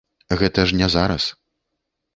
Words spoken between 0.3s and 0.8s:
Гэта ж